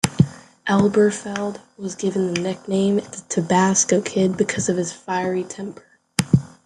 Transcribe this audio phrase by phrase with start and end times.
[0.65, 5.83] Elberfeld was given the nickname "The Tabasco Kid" because of his fiery temper.